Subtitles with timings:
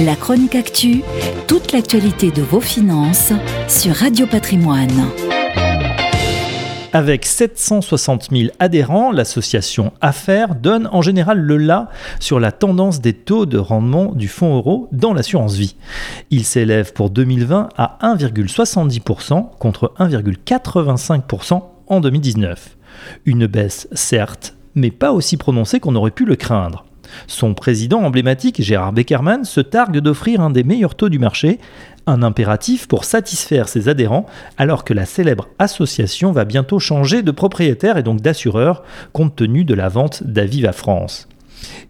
[0.00, 1.02] La chronique actu,
[1.48, 3.32] toute l'actualité de vos finances
[3.66, 5.08] sur Radio Patrimoine.
[6.92, 11.88] Avec 760 000 adhérents, l'association Affaires donne en général le là
[12.20, 15.74] sur la tendance des taux de rendement du fonds euro dans l'assurance vie.
[16.30, 22.76] Il s'élève pour 2020 à 1,70% contre 1,85% en 2019.
[23.26, 26.84] Une baisse certes, mais pas aussi prononcée qu'on aurait pu le craindre.
[27.26, 31.58] Son président emblématique, Gérard Beckerman, se targue d'offrir un des meilleurs taux du marché,
[32.06, 34.26] un impératif pour satisfaire ses adhérents,
[34.56, 38.82] alors que la célèbre association va bientôt changer de propriétaire et donc d'assureur,
[39.12, 41.28] compte tenu de la vente d'Aviva France.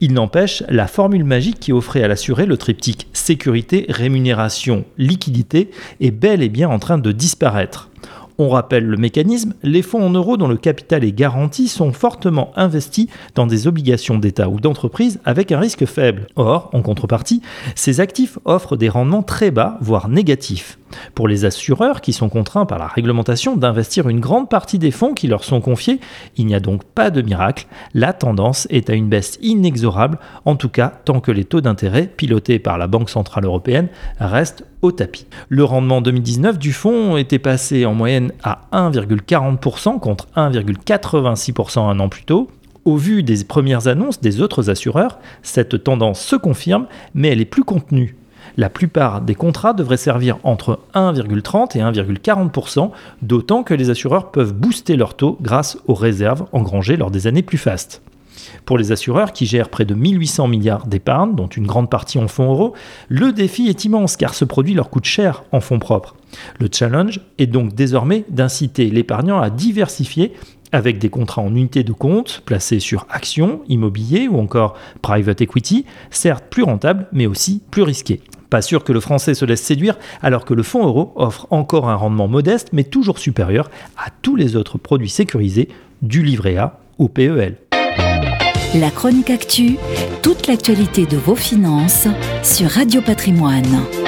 [0.00, 6.10] Il n'empêche, la formule magique qui offrait à l'assuré le triptyque sécurité, rémunération, liquidité est
[6.10, 7.90] bel et bien en train de disparaître.
[8.38, 12.52] On rappelle le mécanisme, les fonds en euros dont le capital est garanti sont fortement
[12.54, 16.26] investis dans des obligations d'État ou d'entreprise avec un risque faible.
[16.36, 17.40] Or, en contrepartie,
[17.74, 20.78] ces actifs offrent des rendements très bas, voire négatifs.
[21.14, 25.14] Pour les assureurs qui sont contraints par la réglementation d'investir une grande partie des fonds
[25.14, 26.00] qui leur sont confiés,
[26.36, 30.56] il n'y a donc pas de miracle, la tendance est à une baisse inexorable, en
[30.56, 34.92] tout cas tant que les taux d'intérêt pilotés par la Banque Centrale Européenne restent au
[34.92, 35.26] tapis.
[35.48, 42.08] Le rendement 2019 du fonds était passé en moyenne à 1,40% contre 1,86% un an
[42.08, 42.48] plus tôt.
[42.84, 47.44] Au vu des premières annonces des autres assureurs, cette tendance se confirme, mais elle est
[47.44, 48.14] plus contenue.
[48.56, 52.90] La plupart des contrats devraient servir entre 1,30 et 1,40%,
[53.22, 57.42] d'autant que les assureurs peuvent booster leur taux grâce aux réserves engrangées lors des années
[57.42, 58.02] plus fastes.
[58.64, 62.28] Pour les assureurs qui gèrent près de 1800 milliards d'épargne, dont une grande partie en
[62.28, 62.74] fonds euros,
[63.08, 66.16] le défi est immense car ce produit leur coûte cher en fonds propres.
[66.58, 70.32] Le challenge est donc désormais d'inciter l'épargnant à diversifier
[70.72, 75.84] avec des contrats en unité de compte placés sur actions, immobilier ou encore private equity,
[76.10, 78.20] certes plus rentables mais aussi plus risqués.
[78.50, 81.88] Pas sûr que le français se laisse séduire alors que le fonds euro offre encore
[81.88, 85.68] un rendement modeste mais toujours supérieur à tous les autres produits sécurisés
[86.02, 87.56] du livret A au PEL.
[88.74, 89.76] La chronique actu,
[90.22, 92.08] toute l'actualité de vos finances
[92.42, 94.05] sur Radio Patrimoine.